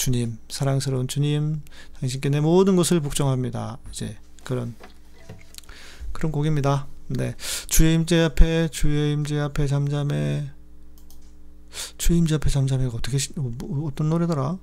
주님, 0.00 0.38
사랑스러운 0.48 1.08
주님, 1.08 1.60
당신께 2.00 2.30
내 2.30 2.40
모든 2.40 2.74
것을 2.74 3.00
복종합니다. 3.00 3.76
이제 3.90 4.16
그런 4.44 4.74
그런 6.12 6.32
곡입니다. 6.32 6.86
네, 7.08 7.34
주의 7.66 7.96
임재 7.96 8.18
앞에 8.22 8.68
주의 8.68 9.12
임재 9.12 9.38
앞에 9.40 9.66
잠잠해 9.66 10.50
주의 11.98 12.18
임재 12.18 12.36
앞에 12.36 12.48
잠잠해가 12.48 12.96
어떻게 12.96 13.18
시- 13.18 13.34
어, 13.36 13.42
뭐, 13.42 13.88
어떤 13.88 14.08
노래더라? 14.08 14.58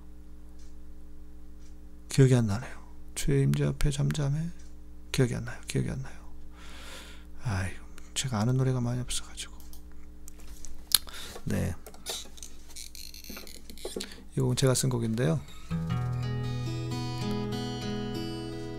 기억이 2.09 2.33
안 2.33 2.47
나네요. 2.47 2.75
주의 3.13 3.43
임재 3.43 3.63
앞에 3.65 3.91
잠잠해 3.91 4.49
기억이 5.11 5.35
안 5.35 5.45
나요. 5.45 5.61
기억이 5.67 5.87
안 5.91 6.01
나요. 6.01 6.15
아이, 7.43 7.69
제가 8.15 8.39
아는 8.39 8.57
노래가 8.57 8.81
많이 8.81 8.99
없어가지고. 9.01 9.53
네. 11.45 11.75
이 14.37 14.39
곡은 14.39 14.55
제가 14.55 14.73
쓴 14.73 14.89
곡인데요. 14.89 15.39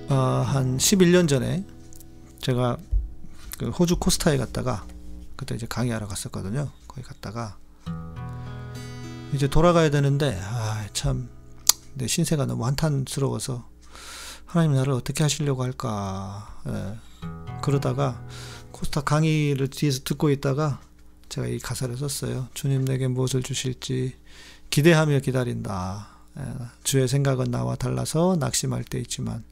아, 0.08 0.44
한 0.46 0.78
11년 0.78 1.28
전에 1.28 1.64
제가 2.40 2.78
그 3.58 3.70
호주 3.70 3.98
코스타에 3.98 4.36
갔다가 4.36 4.86
그때 5.36 5.54
이제 5.54 5.66
강의하러 5.66 6.06
갔었거든요. 6.06 6.70
거기 6.86 7.02
갔다가 7.02 7.58
이제 9.34 9.48
돌아가야 9.48 9.90
되는데 9.90 10.38
아, 10.42 10.86
참 10.92 11.38
내 11.98 12.06
신세가 12.06 12.46
너무 12.46 12.64
한탄스러워서 12.64 13.68
하나님 14.46 14.74
나를 14.74 14.92
어떻게 14.92 15.24
하시려고 15.24 15.64
할까 15.64 16.60
예. 16.68 16.96
그러다가 17.60 18.24
코스타 18.70 19.00
강의를 19.00 19.68
뒤에서 19.68 20.02
듣고 20.04 20.30
있다가 20.30 20.80
제가 21.28 21.48
이 21.48 21.58
가사를 21.58 21.94
썼어요. 21.96 22.48
주님 22.54 22.84
내게 22.84 23.08
무엇을 23.08 23.42
주실지 23.42 24.14
기대하며 24.70 25.20
기다린다. 25.20 26.08
예, 26.38 26.42
주의 26.84 27.06
생각은 27.08 27.50
나와 27.50 27.76
달라서 27.76 28.36
낙심할 28.38 28.84
때 28.84 28.98
있지만 29.00 29.44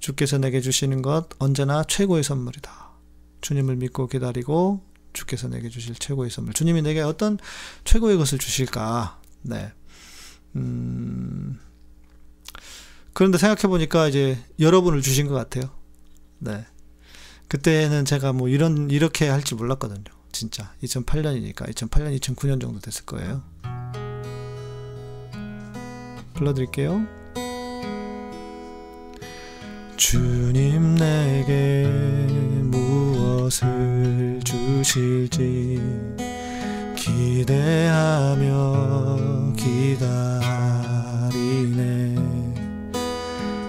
주께서 0.00 0.38
내게 0.38 0.60
주시는 0.60 1.02
것 1.02 1.28
언제나 1.38 1.84
최고의 1.84 2.22
선물이다. 2.22 2.88
주님을 3.40 3.76
믿고 3.76 4.06
기다리고 4.08 4.82
주께서 5.12 5.48
내게 5.48 5.68
주실 5.68 5.94
최고의 5.94 6.30
선물. 6.30 6.54
주님이 6.54 6.82
내게 6.82 7.00
어떤 7.00 7.38
최고의 7.84 8.16
것을 8.18 8.38
주실까? 8.38 9.20
네. 9.42 9.72
음, 10.56 11.58
그런데 13.12 13.38
생각해 13.38 13.62
보니까 13.62 14.08
이제 14.08 14.38
여러분을 14.60 15.02
주신 15.02 15.26
것 15.28 15.34
같아요. 15.34 15.70
네. 16.38 16.64
그때는 17.48 18.04
제가 18.04 18.32
뭐 18.32 18.48
이런, 18.48 18.90
이렇게 18.90 19.28
할 19.28 19.42
줄 19.42 19.58
몰랐거든요. 19.58 20.04
진짜. 20.32 20.74
2008년이니까. 20.82 21.68
2008년, 21.74 22.18
2009년 22.20 22.60
정도 22.60 22.78
됐을 22.80 23.04
거예요. 23.06 23.42
불러드릴게요. 26.38 27.04
주님 29.96 30.94
내게 30.94 31.84
무엇을 32.62 34.40
주실지 34.44 35.80
기대하며 36.94 38.46
기다리네 39.56 40.14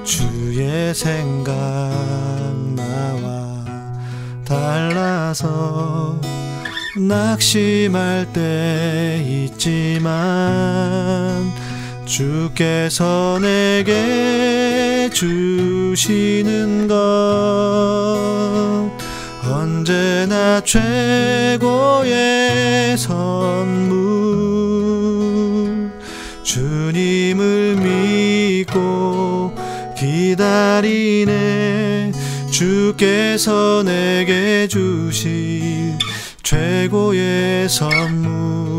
주의 0.03 0.93
생각 0.93 1.51
나와 2.75 3.65
달라서 4.45 6.21
낙심할 6.95 8.32
때 8.34 9.23
있지만 9.25 11.18
주께서 12.10 13.38
내게 13.39 15.10
주시는 15.13 16.88
것 16.88 16.95
언제나 19.45 20.60
최고의 20.62 22.08
선물. 22.98 24.00
주님을 26.41 27.76
믿고 28.65 29.54
기다리네. 29.95 31.32
주께서 32.50 33.84
내게 33.84 34.67
주실 34.67 35.95
최고의 36.41 37.69
선물 37.69 38.79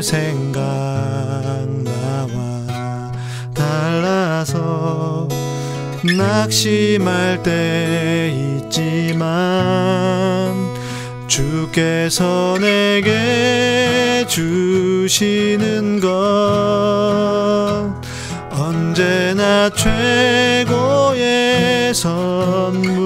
주의 0.00 0.02
생각 0.02 0.60
나와 1.84 2.66
달라서 3.54 5.28
낙심할 6.16 7.42
때 7.42 8.32
있지만 8.64 9.20
주께서 11.26 12.56
내게 12.58 14.24
주시는 14.26 16.00
것 16.00 16.08
언제나 18.50 19.68
최고의 19.70 21.14
선물 21.94 22.96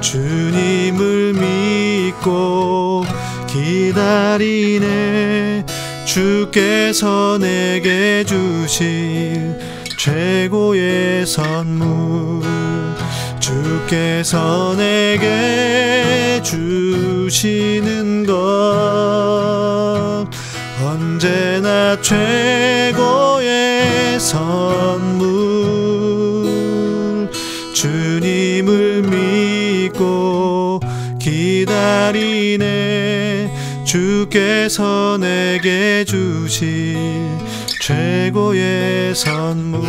주님을 0.00 1.34
믿고 1.34 2.83
기다리네. 3.54 4.84
주께서 6.04 7.38
내게 7.38 8.24
주실 8.24 9.56
최고의 9.96 11.24
선물. 11.24 12.42
주께서 13.38 14.74
내게 14.76 16.40
주시는 16.42 18.26
것 18.26 18.34
언제나 20.84 21.96
최고의 22.02 22.98
선물. 24.18 25.30
주님을 27.72 29.02
믿고 29.02 30.80
기다리네 31.20 32.93
주께서 33.94 35.18
내게 35.20 36.04
주실 36.04 37.28
최고의 37.80 39.14
선물 39.14 39.82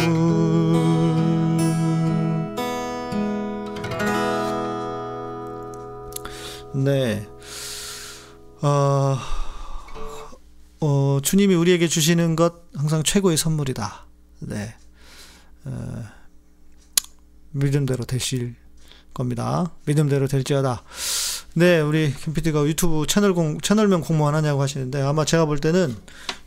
네. 6.75 7.27
어, 8.61 9.17
어, 10.81 11.19
주님이 11.23 11.55
우리에게 11.55 11.87
주시는 11.87 12.35
것 12.35 12.53
항상 12.75 13.01
최고의 13.01 13.37
선물이다. 13.37 14.05
네. 14.41 14.75
어, 15.63 16.03
믿음대로 17.53 18.05
되실 18.05 18.53
겁니다. 19.15 19.71
믿음대로 19.87 20.27
될지어다. 20.27 20.83
네, 21.57 21.79
우리 21.79 22.13
김PD가 22.13 22.65
유튜브 22.65 23.07
채널 23.07 23.33
공, 23.33 23.61
채널명 23.61 24.01
공모 24.01 24.27
안 24.27 24.35
하냐고 24.35 24.61
하시는데 24.61 25.01
아마 25.01 25.23
제가 25.23 25.45
볼 25.45 25.57
때는 25.57 25.95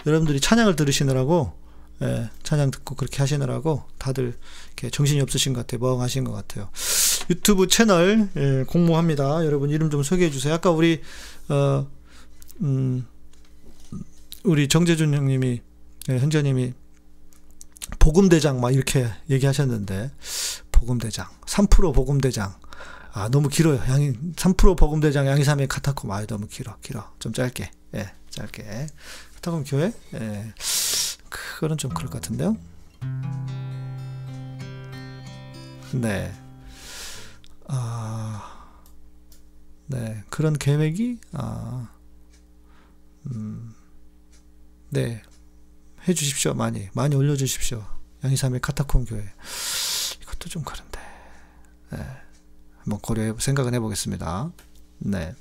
여러분들이 0.05 0.39
찬양을 0.39 0.77
들으시느라고 0.77 1.51
예, 2.03 2.29
찬양 2.43 2.71
듣고 2.71 2.95
그렇게 2.95 3.17
하시느라고 3.17 3.85
다들 3.97 4.35
이렇게 4.67 4.91
정신이 4.91 5.23
없으신 5.23 5.55
것 5.55 5.67
같아요. 5.67 5.81
멍하신 5.81 6.25
것 6.25 6.33
같아요. 6.33 6.69
유튜브 7.31 7.69
채널 7.69 8.29
예, 8.37 8.65
공모합니다. 8.69 9.47
여러분 9.47 9.71
이름 9.71 9.89
좀 9.89 10.03
소개해 10.03 10.31
주세요. 10.31 10.53
아까 10.53 10.71
우리 10.71 11.01
어, 11.49 11.89
음, 12.61 13.07
우리 14.45 14.69
정재준 14.69 15.15
형님이 15.15 15.63
예, 16.11 16.19
현재님이 16.19 16.75
보금대장 17.99 18.61
막 18.61 18.75
이렇게 18.75 19.09
얘기하셨는데 19.31 20.11
보금대장 20.71 21.27
3% 21.47 21.95
보금대장 21.95 22.55
아 23.13 23.29
너무 23.29 23.49
길어요. 23.49 23.79
양이 23.89 24.13
3% 24.13 24.77
보금대장 24.77 25.27
양이삼의 25.27 25.69
카타콤 25.69 26.11
아 26.13 26.25
너무 26.27 26.47
길어 26.47 26.77
길어 26.83 27.11
좀 27.19 27.33
짧게 27.33 27.71
예 27.95 28.13
짧게 28.31 28.87
카타콤 29.37 29.65
교회 29.65 29.93
예 30.15 30.53
그거는 31.29 31.77
좀 31.77 31.93
그럴 31.93 32.11
것 32.11 32.21
같은데요. 32.21 32.57
네. 35.93 36.33
아, 37.67 38.77
네. 39.87 40.23
그런 40.29 40.55
계획이, 40.59 41.19
아, 41.33 41.89
음, 43.27 43.75
네. 44.91 45.23
해 46.07 46.15
주십시오. 46.15 46.55
많이. 46.55 46.89
많이 46.93 47.15
올려주십시오. 47.17 47.85
양이삼의 48.25 48.61
카타콤 48.61 49.05
교회. 49.05 49.25
이것도 50.23 50.49
좀 50.49 50.63
그런데. 50.63 51.01
네. 51.91 51.99
한번 52.89 53.01
고려해, 53.01 53.35
생각은 53.39 53.75
해보겠습니다. 53.75 54.51
네. 55.01 55.35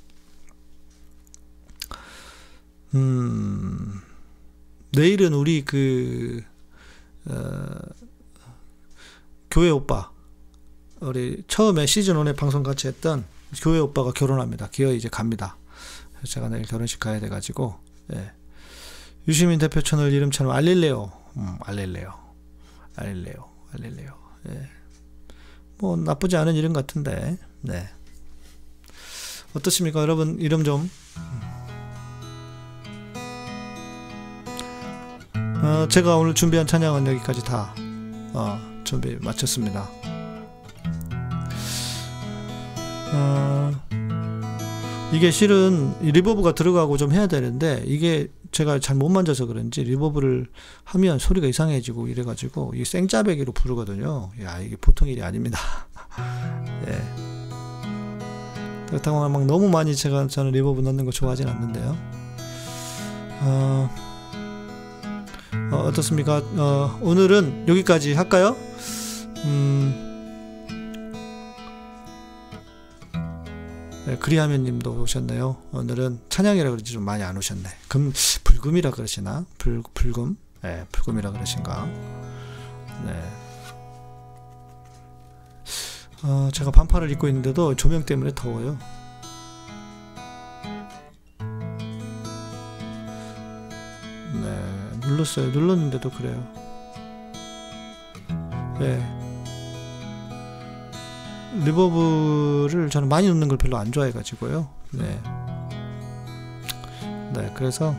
음, 2.94 4.00
내일은 4.92 5.32
우리 5.32 5.64
그, 5.64 6.42
어, 7.24 7.78
교회 9.50 9.70
오빠, 9.70 10.10
우리 11.00 11.42
처음에 11.48 11.86
시즌 11.86 12.16
1에 12.16 12.36
방송 12.36 12.62
같이 12.62 12.86
했던 12.86 13.24
교회 13.62 13.78
오빠가 13.78 14.12
결혼합니다. 14.12 14.68
기어 14.68 14.92
이제 14.92 15.08
갑니다. 15.08 15.56
제가 16.24 16.50
내일 16.50 16.64
결혼식 16.64 17.00
가야 17.00 17.18
돼가지고, 17.18 17.78
예. 18.12 18.32
유시민 19.26 19.58
대표 19.58 19.80
채널 19.80 20.12
이름처럼 20.12 20.52
알릴레오, 20.52 21.10
음, 21.36 21.58
알릴레오, 21.60 22.12
알릴레오, 22.96 23.50
알릴레오, 23.72 24.12
예. 24.50 24.77
뭐 25.78 25.96
나쁘지 25.96 26.36
않은 26.36 26.54
이름 26.54 26.72
같은데, 26.72 27.38
네. 27.60 27.88
어떻습니까? 29.54 30.00
여러분, 30.00 30.38
이름 30.40 30.64
좀. 30.64 30.90
어, 35.62 35.88
제가 35.88 36.16
오늘 36.16 36.34
준비한 36.34 36.66
찬양은 36.66 37.06
여기까지 37.08 37.44
다 37.44 37.74
어, 38.32 38.58
준비 38.84 39.16
마쳤습니다. 39.20 39.88
어, 43.12 43.72
이게 45.12 45.30
실은 45.30 45.94
reverb가 46.02 46.52
들어가고 46.52 46.96
좀 46.98 47.12
해야 47.12 47.26
되는데 47.26 47.82
이게 47.86 48.28
제가 48.52 48.78
잘 48.78 48.96
못 48.96 49.08
만져서 49.08 49.46
그런지 49.46 49.82
reverb를 49.84 50.46
하면 50.84 51.18
소리가 51.18 51.46
이상해지고 51.46 52.08
이래가지고 52.08 52.72
이 52.74 52.84
생짜배기로 52.84 53.52
부르거든요. 53.52 54.30
야 54.42 54.60
이게 54.60 54.76
보통 54.76 55.08
일이 55.08 55.22
아닙니다. 55.22 55.58
예. 56.88 57.00
그렇다고 58.88 59.28
막 59.28 59.44
너무 59.46 59.68
많이 59.68 59.94
제가 59.94 60.26
저는 60.28 60.52
reverb 60.52 60.80
넣는 60.80 61.04
거 61.04 61.10
좋아하진 61.10 61.46
않는데요. 61.48 61.96
어, 63.42 63.90
어, 65.72 65.76
어떻습니까? 65.86 66.42
어, 66.56 66.98
오늘은 67.02 67.66
여기까지 67.68 68.14
할까요? 68.14 68.56
음, 69.44 70.07
네, 74.08 74.16
그리하면 74.16 74.64
님도 74.64 75.02
오셨네요. 75.02 75.58
오늘은 75.70 76.20
찬양이라 76.30 76.70
그러지 76.70 76.94
좀 76.94 77.02
많이 77.02 77.22
안 77.22 77.36
오셨네. 77.36 77.68
금, 77.88 78.10
불금이라 78.42 78.90
그러시나? 78.92 79.44
불, 79.58 79.82
불금? 79.92 80.38
네, 80.62 80.86
불금이라 80.92 81.32
그러신가? 81.32 81.84
네. 83.04 83.22
어, 86.22 86.48
제가 86.54 86.70
반팔을 86.70 87.10
입고 87.10 87.28
있는데도 87.28 87.74
조명 87.74 88.06
때문에 88.06 88.32
더워요. 88.34 88.78
네, 94.32 94.98
눌렀어요. 95.06 95.50
눌렀는데도 95.50 96.08
그래요. 96.12 96.50
네. 98.80 99.17
리버브를 101.64 102.90
저는 102.90 103.08
많이 103.08 103.28
넣는 103.28 103.48
걸 103.48 103.58
별로 103.58 103.76
안 103.76 103.92
좋아해가지고요. 103.92 104.68
네. 104.92 105.20
네, 107.34 107.52
그래서 107.54 107.94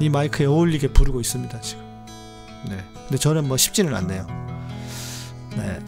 이 0.00 0.08
마이크에 0.08 0.46
어울리게 0.46 0.88
부르고 0.88 1.20
있습니다, 1.20 1.60
지금. 1.60 1.82
네. 2.68 2.84
근데 2.94 3.16
저는 3.18 3.46
뭐 3.46 3.56
쉽지는 3.56 3.94
않네요. 3.94 4.26
네. 5.56 5.80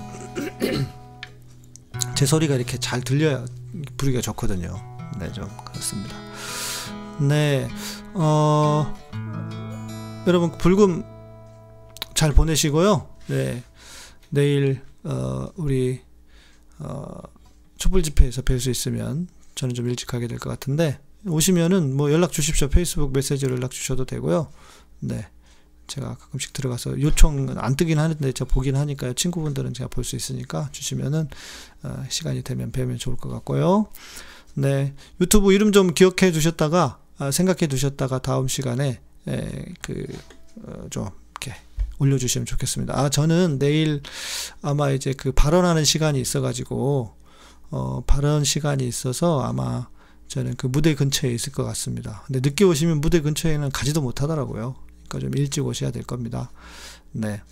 제 2.15 2.27
소리가 2.27 2.55
이렇게 2.55 2.79
잘 2.79 3.01
들려야 3.01 3.45
부르기가 3.97 4.21
좋거든요. 4.23 4.77
네, 5.19 5.31
좀 5.33 5.49
그렇습니다. 5.65 6.17
네, 7.21 7.69
어, 8.15 8.95
여러분 10.27 10.53
불금 10.59 11.05
잘 12.15 12.33
보내시고요. 12.33 13.09
네, 13.27 13.63
내일 14.31 14.83
어, 15.05 15.49
우리 15.57 16.01
어, 16.79 17.19
촛불 17.79 18.03
집회에서 18.03 18.43
뵐 18.43 18.59
수 18.61 18.71
있으면 18.71 19.29
저는 19.55 19.75
좀 19.75 19.89
일찍 19.89 20.07
가게 20.09 20.27
될 20.27 20.39
것 20.39 20.51
같은데 20.51 20.99
오시면은 21.27 21.97
뭐 21.97 22.13
연락 22.13 22.33
주십시오. 22.33 22.69
페이스북 22.69 23.13
메시지로 23.13 23.55
연락 23.57 23.71
주셔도 23.71 24.05
되고요. 24.05 24.51
네. 25.01 25.27
제가 25.87 26.15
가끔씩 26.17 26.55
들어가서 26.55 27.01
요청은 27.01 27.59
안 27.59 27.77
뜨긴 27.77 27.99
하는데 27.99 28.33
제가 28.33 28.51
보긴 28.51 28.75
하니까요. 28.77 29.13
친구분들은 29.15 29.75
제가 29.75 29.89
볼 29.89 30.03
수 30.05 30.17
있으니까 30.17 30.69
주시면은 30.73 31.29
어, 31.83 32.05
시간이 32.09 32.43
되면 32.43 32.73
뵈면 32.73 32.99
좋을 32.99 33.17
것 33.17 33.29
같고요. 33.29 33.87
네. 34.55 34.95
유튜브 35.21 35.53
이름 35.53 35.73
좀 35.73 35.93
기억해 35.95 36.33
두셨다가 36.33 36.99
아, 37.19 37.31
생각해 37.31 37.67
두셨다가 37.69 38.19
다음 38.21 38.49
시간에 38.49 39.01
에, 39.29 39.65
그, 39.83 40.07
어, 40.65 40.87
좀 40.91 41.09
이렇게 41.33 41.55
올려주시면 41.99 42.47
좋겠습니다. 42.47 42.99
아, 42.99 43.09
저는 43.09 43.59
내일 43.59 44.03
아마 44.63 44.91
이제 44.91 45.13
그 45.13 45.33
발언하는 45.33 45.85
시간이 45.85 46.21
있어가지고, 46.21 47.15
어, 47.71 48.03
발언 48.07 48.45
시간이 48.45 48.87
있어서 48.87 49.43
아마 49.43 49.89
저는 50.29 50.55
그 50.57 50.67
무대 50.67 50.95
근처에 50.95 51.33
있을 51.33 51.53
것 51.53 51.65
같습니다. 51.65 52.23
근데 52.27 52.41
늦게 52.41 52.65
오시면 52.65 53.01
무대 53.01 53.21
근처에는 53.21 53.71
가지도 53.71 54.01
못하더라고요. 54.01 54.77
그러니까 55.09 55.19
좀 55.21 55.39
일찍 55.39 55.65
오셔야 55.67 55.91
될 55.91 56.03
겁니다. 56.03 56.51
네. 57.13 57.43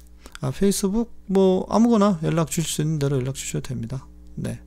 아, 0.41 0.51
페이스북 0.51 1.15
뭐 1.27 1.67
아무거나 1.71 2.19
연락 2.23 2.51
주실 2.51 2.71
수 2.71 2.83
있는 2.83 2.99
대로 2.99 3.17
연락 3.17 3.35
주셔도 3.35 3.69
됩니다. 3.69 4.07
네. 4.35 4.61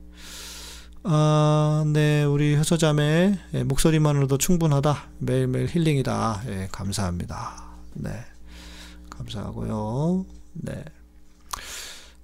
아, 1.02 1.84
네, 1.86 2.24
우리 2.24 2.56
효소자매 2.56 3.38
예, 3.54 3.64
목소리만으로도 3.64 4.38
충분하다. 4.38 5.10
매일매일 5.18 5.68
힐링이다. 5.68 6.42
예, 6.48 6.68
감사합니다. 6.72 7.76
네. 7.94 8.10
감사하고요. 9.18 10.26
네. 10.54 10.84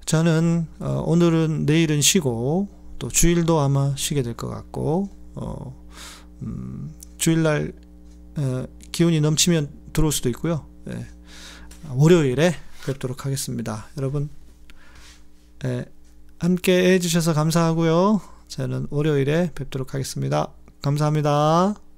저는 0.05 0.66
어, 0.80 1.03
오늘은 1.07 1.64
내일은 1.66 2.01
쉬고 2.03 2.68
또 2.99 3.09
주일도 3.09 3.61
아마 3.61 3.95
쉬게 3.97 4.22
될 4.22 4.34
것 4.34 4.49
같고 4.49 5.09
어, 5.34 5.84
음, 6.43 6.95
주일날 7.18 7.72
어, 8.36 8.64
기운이 8.93 9.20
넘치면 9.20 9.70
들어올 9.93 10.12
수도 10.12 10.28
있고요. 10.30 10.66
예. 10.88 11.07
월요일에 11.95 12.55
뵙도록 12.84 13.24
하겠습니다. 13.26 13.86
여러분 13.97 14.28
예, 15.64 15.84
함께 16.38 16.93
해주셔서 16.95 17.34
감사하고요. 17.34 18.20
저는 18.49 18.88
월요일에 18.90 19.53
뵙도록 19.55 19.95
하겠습니다. 19.95 20.49
감사합니다. 20.82 21.91